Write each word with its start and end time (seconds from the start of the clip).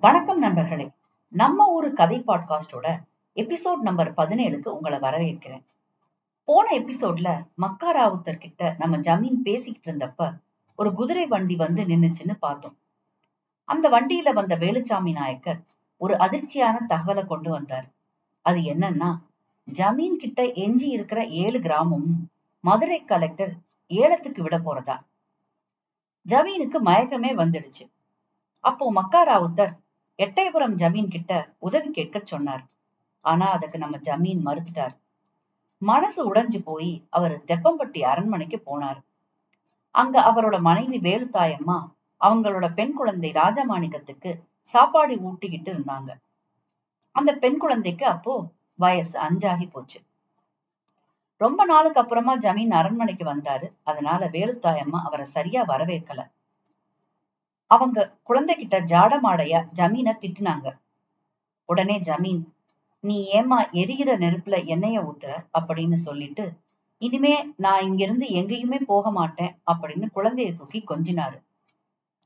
வணக்கம் 0.00 0.38
நண்பர்களே. 0.38 0.90
நம்ம 1.28 1.66
ஒரு 1.66 1.92
கதை 1.92 2.22
பாட்காஸ்டோட 2.26 2.98
எபிசோட் 3.34 3.76
நம்பர் 3.76 4.14
பதினேழுக்கு 4.14 4.68
உங்களை 4.68 4.98
வரவேற்கிறேன். 4.98 5.64
போன 6.44 6.78
எபிசோட்ல 6.78 7.46
மக்கா 7.54 7.94
ராவுத்தர் 7.94 8.38
கிட்ட 8.38 8.74
நம்ம 8.78 8.96
ஜமீன் 8.96 9.42
பேசிக்கிட்டு 9.42 9.92
இருந்தப்ப 9.92 10.38
ஒரு 10.76 10.92
குதிரை 10.92 11.26
வண்டி 11.26 11.56
வந்து 11.56 11.84
நின்னுச்சுன்னு 11.84 12.34
பார்த்தோம். 12.40 12.78
அந்த 13.64 13.88
வண்டியில 13.88 14.32
வந்த 14.32 14.56
வேலுச்சாமி 14.56 15.12
நாயக்கர் 15.12 15.60
ஒரு 15.96 16.14
அதிர்ச்சியான 16.14 16.78
தகவலை 16.88 17.26
கொண்டு 17.26 17.50
வந்தார். 17.50 17.88
அது 18.42 18.58
என்னன்னா 18.58 19.18
ஜமீன் 19.72 20.16
கிட்ட 20.16 20.52
எஞ்சி 20.52 20.88
இருக்கிற 20.88 21.26
ஏழு 21.26 21.58
கிராமமும் 21.58 22.30
மதுரை 22.60 23.04
கலெக்டர் 23.04 23.52
ஏலத்துக்கு 23.86 24.42
விட 24.42 24.58
போறதா. 24.58 25.00
ஜமீனுக்கு 26.28 26.78
மயக்கமே 26.84 27.34
வந்துடுச்சு. 27.34 27.90
அப்போ 28.60 28.92
மக்கா 28.92 29.26
ராவுத்தர் 29.26 29.84
எட்டயபுரம் 30.18 30.74
ஜமீன் 30.74 31.08
கிட்ட 31.08 31.54
உதவி 31.58 31.90
கேட்க 31.90 32.20
சொன்னார். 32.24 32.64
ஆனா 33.20 33.50
அதுக்கு 33.50 33.78
நம்ம 33.78 33.96
ஜமீன் 33.96 34.46
மறுத்துட்டார். 34.46 34.94
மனசு 35.78 36.34
உடைஞ்சு 36.34 36.62
போய் 36.64 37.06
அவர் 37.10 37.44
தெப்பம்பட்டி 37.44 38.00
அரண்மனைக்கு 38.00 38.62
போனார். 38.66 39.00
அங்க 39.90 40.20
அவரோட 40.20 40.60
மனைவி 40.60 40.98
வேலுத்தாயம்மா 40.98 41.78
அவங்களோட 42.20 42.74
பெண் 42.74 42.92
குழந்தை 42.92 43.32
ராஜமாணிக்கத்துக்கு 43.32 44.42
சாப்பாடு 44.62 45.16
ஊட்டிக்கிட்டு 45.16 45.70
இருந்தாங்க. 45.74 46.10
அந்த 47.12 47.34
பெண் 47.34 47.58
குழந்தைக்கு 47.58 48.06
அப்போ 48.06 48.52
வயசு 48.74 49.20
அஞ்சாகி 49.20 49.70
போச்சு. 49.70 50.00
ரொம்ப 51.36 51.64
நாளுக்கு 51.64 52.00
அப்புறமா 52.00 52.36
ஜமீன் 52.36 52.70
அரண்மனைக்கு 52.70 53.24
வந்தாரு. 53.24 53.66
அதனால 53.82 54.28
வேலுத்தாயம்மா 54.28 55.00
அவரை 55.02 55.24
சரியா 55.24 55.64
வரவேற்கல. 55.64 56.20
அவங்க 57.66 58.18
குழந்தைகிட்ட 58.28 58.76
ஜாடமாடையா 58.92 59.60
ஜமீன 59.74 60.16
திட்டுனாங்க. 60.20 60.78
உடனே 61.64 62.00
ஜமீன் 62.00 62.42
நீ 63.00 63.30
ஏமா 63.32 63.70
எரிகிற 63.70 64.18
நெருப்புல 64.18 64.56
எண்ணெய 64.64 65.08
ஊத்துற? 65.08 65.44
அப்படின்னு 65.58 65.94
சொல்லிட்டு 65.94 66.52
இனிமே 66.98 67.52
நான் 67.56 67.82
இங்கிருந்து 67.82 68.26
எங்கேயுமே 68.26 68.80
போக 68.80 69.10
மாட்டேன் 69.10 69.58
அப்படின்னு 69.72 70.06
குழந்தைய 70.14 70.56
தூக்கி 70.56 70.84
கொஞ்சினாரு. 70.88 71.42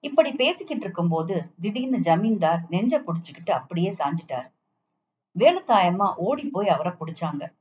இப்படி 0.00 0.33
பேசிக்கிட்டு 0.33 0.83
இருக்கும்போது 0.83 1.50
திடீர்னு 1.61 1.98
ஜமீன்தார் 1.98 2.61
நெஞ்ச 2.69 3.00
புடிச்சுக்கிட்டு 3.00 3.50
அப்படியே 3.50 3.95
சாஞ்சிட்டாரு. 3.98 4.50
வேலுத்தாயம்மா 5.39 6.15
ஓடி 6.15 6.48
போய் 6.48 6.69
அவரை 6.69 6.93
புடிச்சாங்க. 6.93 7.53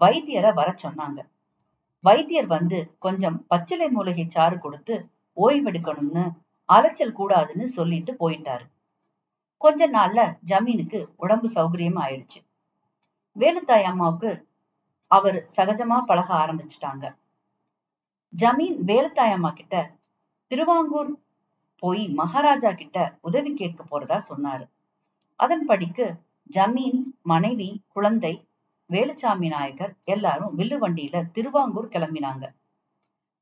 வைத்தியரை 0.00 0.54
வர 0.54 0.74
சொன்னாங்க. 0.82 1.18
வைத்தியர் 2.00 2.46
வந்து 2.46 2.96
கொஞ்சம் 2.98 3.46
பச்சிலை 3.46 3.88
மூலிகை 3.88 4.28
சாறு 4.28 4.58
கொடுத்து 4.58 5.08
ஓய்வெடுக்கணும்னு 5.36 6.30
அலைச்சல் 6.74 7.16
கூடாதுன்னு 7.16 7.66
சொல்லிட்டு 7.76 8.12
போயிட்டாரு. 8.20 8.64
கொஞ்ச 9.60 9.88
நாள்ல 9.88 10.20
ஜமீனுக்கு 10.50 10.98
உடம்பு 11.16 11.48
சௌகரியம் 11.54 12.00
ஆயிடுச்சு. 12.04 12.40
வேலுத்தாய் 13.36 13.88
அம்மாவுக்கு 13.90 14.30
அவர் 15.10 15.38
சகஜமா 15.56 15.98
பழக 16.02 16.28
ஆரம்பிச்சுட்டாங்க. 16.34 17.06
ஜமீன் 18.32 18.76
வேலுத்தாய் 18.90 19.34
அம்மா 19.36 19.50
கிட்ட 19.50 19.76
திருவாங்கூர் 20.50 21.10
போய் 21.82 22.02
மகாராஜா 22.20 22.70
கிட்ட 22.72 22.98
உதவி 23.20 23.50
கேட்க 23.54 23.80
போறதா 23.84 24.18
சொன்னாரு. 24.30 24.64
அதன்படிக்கு 25.40 26.06
ஜமீன் 26.50 27.00
மனைவி 27.22 27.68
குழந்தை 27.88 28.32
வேலுச்சாமி 28.90 29.48
நாயக்கர் 29.48 29.92
எல்லாரும் 30.04 30.54
வில்லு 30.58 30.76
வண்டியில 30.84 31.16
திருவாங்கூர் 31.30 31.92
கிளம்பினாங்க. 31.94 32.44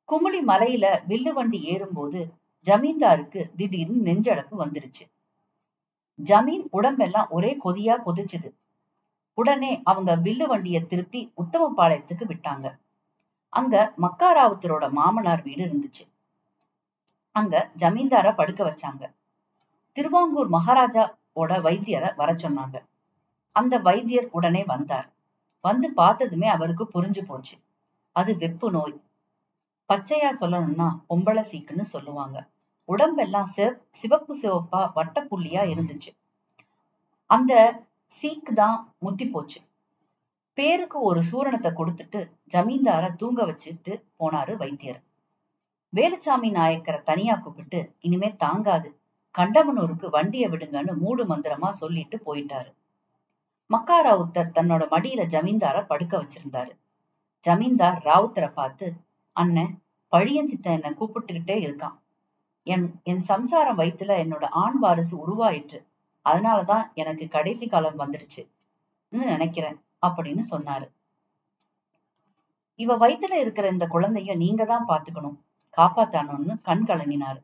குமுளி 0.08 0.40
மலையில 0.50 0.86
வில்லு 1.10 1.32
வண்டி 1.32 1.58
ஏறும்போது 1.72 2.20
ஜமீன்தாருக்கு 2.64 3.50
திடீர்னு 3.56 4.12
நெஞ்சடப்பு 4.12 4.58
வந்துருச்சு. 4.58 5.10
ஜமீன் 6.24 6.62
உடம்பெல்லாம் 6.70 7.28
ஒரே 7.30 7.56
கொதியா 7.64 7.98
கொதிச்சுது. 8.06 8.52
உடனே 9.34 9.80
அவங்க 9.84 10.16
வில்லு 10.16 10.46
வண்டிய 10.46 10.86
திருப்பி 10.86 11.32
உத்தமபாளையத்துக்கு 11.36 12.24
விட்டாங்க. 12.24 12.78
அங்க 13.48 13.92
மக்காராவுத்தரோட 14.02 14.90
மாமனார் 14.90 15.42
வீடு 15.42 15.64
இருந்துச்சு. 15.64 16.08
அங்க 17.32 17.70
ஜமீன்தார 17.76 18.34
படுக்க 18.34 18.64
வச்சாங்க. 18.64 19.14
திருவாங்கூர் 19.92 20.50
மகாராஜாவோட 20.50 21.60
வைத்தியரை 21.60 22.14
வர 22.16 22.32
சொன்னாங்க. 22.32 22.84
அந்த 23.52 23.78
வைத்தியர் 23.78 24.28
உடனே 24.30 24.64
வந்தார். 24.64 25.12
வந்து 25.60 25.92
பார்த்ததுமே 25.92 26.48
அவருக்கு 26.48 26.88
புரிஞ்சு 26.94 27.24
போச்சு. 27.24 27.56
அது 28.12 28.34
வெப்பு 28.34 28.70
நோய். 28.70 29.00
பச்சையா 29.88 30.30
சொல்லணும்னா 30.40 30.88
பொம்பளை 31.08 31.42
சீக்குன்னு 31.50 31.80
சொல்லுவாங்க. 31.80 32.48
உடம்பெல்லாம் 32.84 33.48
சிவப் 33.56 33.80
சிவப்பு 33.90 34.38
சிவப்பா 34.42 34.90
வட்ட 34.94 35.24
புள்ளியா 35.24 35.62
இருந்துச்சு. 35.72 36.10
அந்த 37.26 37.82
சீக்கு 38.22 38.52
தான் 38.54 38.94
முத்தி 38.98 39.26
போச்சு. 39.26 39.60
பேருக்கு 40.54 41.00
ஒரு 41.00 41.20
சூரணத்தை 41.20 41.70
கொடுத்துட்டு 41.72 42.20
ஜமீன்தார 42.44 43.10
தூங்க 43.16 43.44
வச்சுட்டு 43.46 43.92
போனாரு 44.18 44.56
வைத்தியர். 44.56 45.00
வேலுச்சாமி 45.92 46.48
நாயக்கரை 46.50 47.02
தனியா 47.02 47.34
கூப்பிட்டு 47.34 47.94
இனிமே 48.00 48.36
தாங்காது. 48.36 49.00
கண்டமனூருக்கு 49.38 50.06
வண்டியை 50.10 50.50
விடுங்கன்னு 50.50 50.94
மூடு 50.96 51.24
மந்திரமா 51.24 51.70
சொல்லிட்டு 51.70 52.16
போயிட்டாரு. 52.26 52.70
மக்கா 53.66 53.98
ராவுத்தர் 54.04 54.54
தன்னோட 54.54 54.82
மடியில 54.90 55.26
ஜமீன்தார 55.26 55.86
படுக்க 55.86 56.14
வச்சிருந்தாரு. 56.22 56.72
ஜமீன்தார் 57.44 57.98
ராவுத்தரை 58.04 58.50
பார்த்து 58.52 58.86
அண்ணன் 59.40 59.72
பழியஞ்சித்தன் 60.12 60.76
என்ன 60.78 60.90
கூப்பிட்டுக்கிட்டே 61.00 61.56
இருக்கான். 61.66 61.96
என் 62.66 62.86
என் 63.02 63.22
சம்சாரம் 63.22 63.78
வயித்துல 63.78 64.12
என்னோட 64.22 64.44
ஆண் 64.62 64.78
வாரிசு 64.78 65.14
உருவாயிற்று. 65.24 65.78
அதனாலதான் 66.24 66.84
எனக்கு 66.94 67.24
கடைசி 67.28 67.66
காலம் 67.66 68.00
வந்துடுச்சுன்னு 68.00 69.24
நினைக்கிறேன் 69.32 69.78
அப்படின்னு 70.06 70.42
சொன்னாரு. 70.50 70.86
இவ 72.76 72.96
வயித்துல 72.98 73.34
இருக்கிற 73.34 73.68
இந்த 73.68 73.86
குழந்தைய 73.86 74.36
நீங்க 74.36 74.64
தான் 74.64 74.88
பாத்துக்கணும். 74.88 75.38
காப்பாத்தணும்னு 75.76 76.54
கண் 76.62 76.84
கலங்கினாரு. 76.86 77.40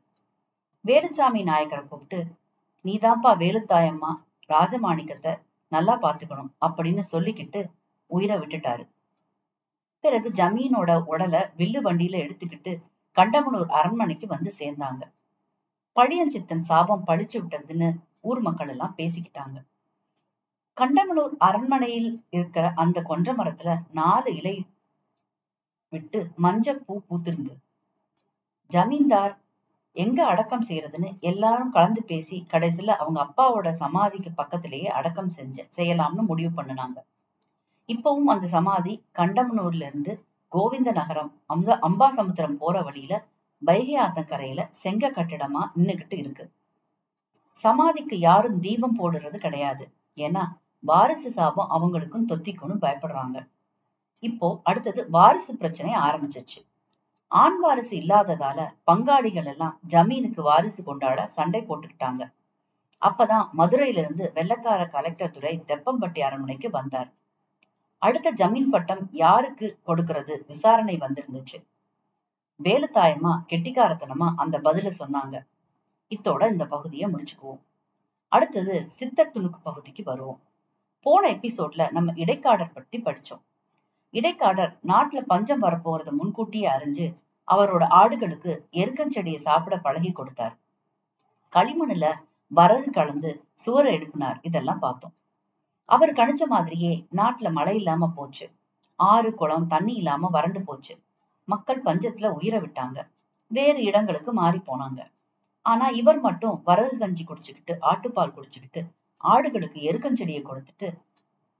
வேலுச்சாமி 0.84 1.43
நாயக்கரை 1.50 1.84
கூப்பிட்டு 1.88 2.21
நீதான்ப்பா 2.84 3.32
வேலுத்தாயம்மா 3.43 4.12
ராஜமாணிக்கத்தை 4.49 5.32
நல்லா 5.72 5.94
பாத்துக்கணும் 6.03 6.50
அப்படின்னு 6.66 7.03
சொல்லிக்கிட்டு 7.12 7.61
உயிரை 8.11 8.37
விட்டுட்டாரு. 8.38 8.84
பிறகு 10.05 10.29
ஜமீனோட 10.41 10.91
உடலை 11.13 11.41
வில்லு 11.59 11.81
வண்டியில 11.87 12.17
எடுத்துக்கிட்டு 12.25 12.73
கண்டமனூர் 13.17 13.71
அரண்மனைக்கு 13.81 14.27
வந்து 14.27 14.51
சேர்ந்தாங்க. 14.61 15.03
பழியஞ்சித்தன் 15.97 16.67
சாபம் 16.71 17.07
பழிச்சு 17.07 17.37
விட்டதுன்னு 17.41 17.89
ஊர் 18.21 18.41
மக்கள் 18.41 18.71
எல்லாம் 18.75 18.97
பேசிக்கிட்டாங்க. 18.99 19.57
கண்டமனூர் 20.77 21.35
அரண்மனையில் 21.49 22.11
இருக்கிற 22.31 22.65
அந்த 22.83 22.99
கொன்ற 23.03 23.33
மரத்துல 23.33 23.73
நாலு 24.01 24.31
இலை 24.41 24.55
விட்டு 25.93 26.21
மஞ்ச 26.45 26.75
பூ 26.87 26.95
பூத்திருந்து 27.09 27.55
ஜமீன்தார் 28.71 29.35
எங்க 29.97 30.21
அடக்கம் 30.33 30.67
செய்யறதுன்னு 30.69 31.11
எல்லாரும் 31.31 31.75
கலந்து 31.77 32.03
பேசி 32.05 32.37
கடைசியில 32.53 32.97
அவங்க 33.03 33.19
அப்பாவோட 33.27 33.71
சமாதிக்கு 33.83 34.31
பக்கத்திலேயே 34.35 34.89
அடக்கம் 34.99 35.35
செஞ்ச 35.39 35.67
செய்யலாம்னு 35.77 36.25
முடிவு 36.31 36.51
பண்ணுனாங்க. 36.59 36.99
இப்பவும் 37.89 38.31
அந்த 38.34 38.47
சமாதி 38.47 38.93
கண்டமனூர்ல 39.19 39.87
இருந்து 39.91 40.12
கோவிந்த 40.53 40.91
நகரம் 40.93 41.31
அம்ச 41.55 41.69
அம்பாசமுத்திரம் 41.89 42.59
போற 42.59 42.83
வழியில 42.83 43.15
வைகை 43.62 43.97
ஆத்தங்கரையில 44.05 44.61
செங்க 44.83 45.11
கட்டிடமா 45.11 45.62
நின்னுகிட்டு 45.77 46.17
இருக்கு. 46.19 46.44
சமாதிக்கு 47.65 48.17
யாரும் 48.19 48.61
தீபம் 48.61 48.99
போடுறது 48.99 49.37
கிடையாது. 49.37 49.84
ஏன்னா 50.19 50.44
வாரிசு 50.84 51.31
சாபம் 51.33 51.71
அவங்களுக்கும் 51.71 52.28
தொத்திக்கும்னு 52.31 52.77
பயப்படுறாங்க. 52.84 53.39
இப்போ 54.23 54.49
அடுத்தது 54.62 55.00
வாரிசு 55.11 55.53
பிரச்சனை 55.56 55.93
ஆரம்பிச்சிச்சு 56.06 56.61
ஆண் 57.28 57.59
வாரிசு 57.59 57.94
இல்லாததால 57.97 58.59
பங்காளிகள் 58.91 59.49
எல்லாம் 59.53 59.75
ஜமீனுக்கு 59.89 60.41
வாரிசு 60.43 60.81
கொண்டாட 60.84 61.21
சண்டை 61.27 61.61
போட்டுக்கிட்டாங்க. 61.69 62.23
அப்பதான் 63.03 63.47
மதுரையில 63.59 64.03
இருந்து 64.05 64.32
வெள்ளக்கார 64.35 64.82
கலெக்டர் 64.91 65.35
துறை 65.37 65.55
தெப்பம்பட்டி 65.67 66.20
அரண்மனைக்கு 66.20 66.70
வந்தார். 66.70 67.11
அடுத்த 68.05 68.33
ஜமீன் 68.33 68.71
பட்டம் 68.71 69.09
யாருக்கு 69.12 69.79
கொடுக்கறது? 69.87 70.47
விசாரணை 70.47 70.99
வந்திருந்துச்சு. 70.99 71.59
வேலுத்தாயமா 72.62 73.33
கெட்டிக்காரத்தனமா 73.49 74.33
அந்த 74.37 74.59
பதில 74.59 74.91
சொன்னாங்க. 74.99 75.47
இத்தோட 76.09 76.51
இந்த 76.51 76.65
பகுதியை 76.67 77.11
முடிச்சுக்குவோம். 77.11 77.61
அடுத்தது 78.29 78.87
சித்த 78.89 79.31
துணுக்கு 79.35 79.59
பகுதிக்கு 79.62 80.05
வருவோம். 80.05 80.41
போன 81.01 81.31
எபிசோட்ல 81.31 81.91
நம்ம 81.91 82.12
இடைக்காடர் 82.15 82.73
பத்தி 82.73 82.99
படிச்சோம். 82.99 83.43
இடைக்காடர் 84.11 84.77
நாட்டுல 84.87 85.21
பஞ்சம் 85.21 85.62
வரப்போறத 85.62 86.11
முன்கூட்டியே 86.11 86.69
அறிஞ்சு 86.71 87.15
அவரோட 87.50 87.87
ஆடுகளுக்கு 87.91 88.53
எருக்கஞ்செடியை 88.73 89.37
சாப்பிட 89.37 89.79
பழகி 89.79 90.12
கொடுத்தார். 90.12 90.57
களிமண்ணுல 91.53 92.12
வரகு 92.47 92.91
கலந்து 92.91 93.45
சுவரை 93.55 93.97
எழுப்பினார். 93.97 94.39
இதெல்லாம் 94.43 94.79
பார்த்தோம். 94.79 95.15
அவர் 95.85 96.13
கணிச்ச 96.13 96.47
மாதிரியே 96.47 97.07
நாட்டுல 97.17 97.53
மழை 97.53 97.77
இல்லாம 97.77 98.09
போச்சு. 98.09 98.51
ஆறு 98.97 99.35
குளம் 99.35 99.67
தண்ணி 99.67 99.95
இல்லாம 99.95 100.29
வறண்டு 100.29 100.63
போச்சு. 100.63 101.03
மக்கள் 101.45 101.83
பஞ்சத்துல 101.83 102.29
உயிரை 102.29 102.61
விட்டாங்க. 102.61 103.09
வேறு 103.47 103.83
இடங்களுக்கு 103.83 104.33
மாறி 104.33 104.59
போனாங்க. 104.59 105.13
ஆனா 105.63 105.89
இவர் 105.89 106.21
மட்டும் 106.21 106.63
வரகு 106.65 106.99
கஞ்சி 106.99 107.25
குடிச்சுக்கிட்டு 107.25 107.73
ஆட்டுப்பால் 107.81 108.35
குடிச்சுக்கிட்டு 108.35 108.87
ஆடுகளுக்கு 109.25 109.79
எருக்கஞ்செடியை 109.91 110.43
கொடுத்துட்டு 110.45 110.89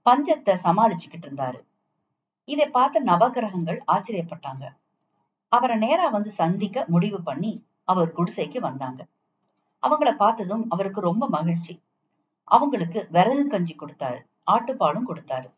பஞ்சத்தை 0.06 0.55
சமாளிச்சுக்கிட்டு 0.62 1.26
இருந்தாரு. 1.29 1.61
இதை 2.44 2.69
பார்த்த 2.69 3.00
நவகிரகங்கள் 3.00 3.81
ஆச்சரியப்பட்டாங்க. 3.87 4.65
அவரை 5.49 5.76
நேரா 5.76 6.09
வந்து 6.09 6.31
சந்திக்க 6.31 6.85
முடிவு 6.88 7.23
பண்ணி 7.23 7.65
அவர் 7.85 8.12
குடிசைக்கு 8.12 8.61
வந்தாங்க. 8.61 9.06
அவங்கள 9.82 10.17
பார்த்ததும் 10.17 10.67
அவருக்கு 10.69 11.00
ரொம்ப 11.00 11.29
மகிழ்ச்சி. 11.29 11.83
அவங்களுக்கு 12.44 13.06
விறகு 13.11 13.46
கஞ்சி 13.46 13.76
கொடுத்தாரு 13.76 14.20
ஆட்டுப்பாலும் 14.50 15.08
கொடுத்தாரு. 15.08 15.49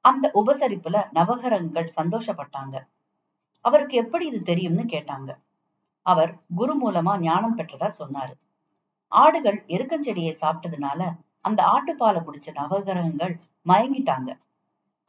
அந்த 0.00 0.30
உபசரிப்புல 0.34 0.96
நவகரங்கள் 1.12 1.88
சந்தோஷப்பட்டாங்க. 1.96 2.76
அவருக்கு 3.60 3.96
எப்படி 3.96 4.26
இது 4.26 4.42
தெரியும்னு 4.42 4.82
கேட்டாங்க. 4.82 5.30
அவர் 6.02 6.32
குரு 6.54 6.74
மூலமா 6.82 7.18
ஞானம் 7.18 7.58
பெற்றதா 7.58 7.90
சொன்னாரு. 7.98 8.34
ஆடுகள் 9.12 9.64
எருக்கஞ்செடியை 9.66 10.34
சாப்பிட்டதுனால 10.40 11.10
அந்த 11.40 11.62
ஆட்டுப்பாலை 11.64 12.20
குடிச்ச 12.22 12.48
நவகிரகங்கள் 12.54 13.34
மயங்கிட்டாங்க. 13.66 14.38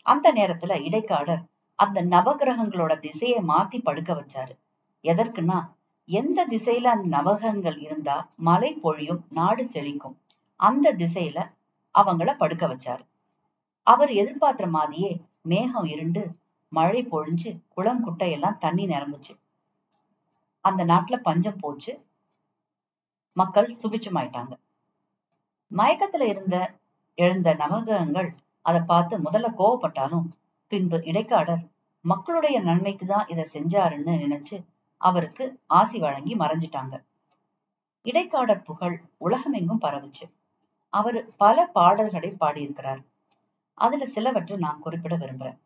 அந்த 0.02 0.34
நேரத்துல 0.34 0.82
இடைக்காடர் 0.82 1.44
அந்த 1.76 2.06
நவகிரகங்களோட 2.06 3.00
திசையை 3.00 3.40
மாத்தி 3.48 3.80
படுக்க 3.84 4.14
வச்சாரு. 4.14 4.54
எதற்குன்னா 5.04 5.60
எந்த 6.06 6.46
திசையில 6.48 6.84
அந்த 6.84 7.08
நவகிரகங்கள் 7.18 7.82
இருந்தா 7.82 8.30
மழை 8.36 8.74
பொழியும் 8.74 9.26
நாடு 9.30 9.68
செழிக்கும். 9.74 10.16
அந்த 10.60 10.94
திசையில 10.94 11.40
அவங்கள 11.96 12.38
படுக்க 12.38 12.68
வச்சாரு. 12.68 13.04
அவர் 13.84 14.12
எதிர்பார்த்த 14.12 14.68
மாதிரியே 14.68 15.12
மேகம் 15.42 15.86
இருண்டு 15.86 16.24
மழை 16.72 17.02
பொழிஞ்சு 17.12 17.52
குளம் 17.68 18.02
குட்டையெல்லாம் 18.06 18.58
தண்ணி 18.58 18.86
நிரம்புச்சு. 18.88 19.34
அந்த 20.66 20.86
நாட்டுல 20.86 21.18
பஞ்சம் 21.18 21.58
போச்சு. 21.58 21.94
மக்கள் 23.34 23.76
சுபிச்சமாயிட்டாங்க 23.82 24.54
மயக்கத்துல 25.72 26.28
இருந்த 26.28 26.56
எழுந்த 27.16 27.50
நவகிரகங்கள் 27.54 28.30
அதை 28.62 28.82
பார்த்து 28.82 29.18
முதல்ல 29.18 29.48
கோவப்பட்டாலும் 29.58 30.28
பின்பு 30.72 30.98
இடைக்காடர் 31.04 31.64
மக்களுடைய 32.06 32.58
நன்மைக்கு 32.60 33.06
தான் 33.06 33.28
இதை 33.28 33.46
செஞ்சாருன்னு 33.54 34.14
நினைச்சு 34.26 34.58
அவருக்கு 35.02 35.46
ஆசி 35.66 36.00
வழங்கி 36.00 36.36
மறைஞ்சிட்டாங்க. 36.36 36.96
இடைக்காடர் 38.06 38.62
புகழ் 38.62 38.96
உலகமெங்கும் 39.18 39.82
பரவுச்சு. 39.82 40.26
அவர் 40.90 41.36
பல 41.38 41.66
பாடல்களை 41.66 42.30
பாடியிருக்கிறார். 42.30 43.02
அதுல 43.74 44.06
சிலவற்றை 44.06 44.58
நான் 44.58 44.80
குறிப்பிட 44.80 45.18
விரும்புறேன். 45.18 45.60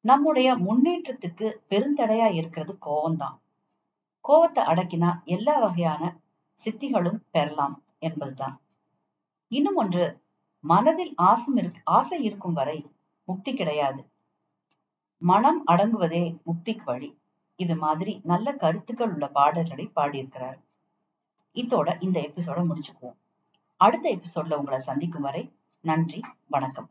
நம்முடைய 0.00 0.56
முன்னேற்றத்துக்கு 0.56 1.54
பெருந்தடையா 1.70 2.34
இருக்கிறது 2.34 2.78
கோவம்தான். 2.86 3.38
கோவத்தை 4.28 4.62
அடக்கினா 4.70 5.24
எல்லா 5.24 5.58
வகையான 5.58 6.18
சித்திகளும் 6.64 7.20
பெறலாம் 7.30 7.82
என்பதுதான். 7.98 8.60
இன்னும் 9.48 9.74
ஒன்று 9.74 10.20
மனதில் 10.60 11.14
ஆசம் 11.16 11.56
இருக்கு 11.56 11.80
ஆசை 11.84 12.22
இருக்கும் 12.22 12.52
வரை 12.52 12.90
முக்தி 13.24 13.54
கிடையாது. 13.54 14.10
மனம் 15.22 15.66
அடங்குவதே 15.66 16.36
முக்திக்கு 16.46 16.84
வழி. 16.84 17.18
இது 17.56 17.76
மாதிரி 17.76 18.20
நல்ல 18.24 18.52
கருத்துக்கள் 18.52 19.12
உள்ள 19.12 19.28
பாடல்களை 19.28 19.90
பாடியிருக்கிறார். 19.96 20.58
இதோட 21.54 22.02
இந்த 22.02 22.20
எபிசோட 22.20 22.70
முடிச்சுக்குவோம். 22.70 23.18
அடுத்த 23.84 24.06
எபிசோட்ல 24.14 24.54
உங்களை 24.54 24.78
சந்திக்கும் 24.80 25.22
வரை 25.22 25.42
நன்றி 25.80 26.20
வணக்கம். 26.48 26.88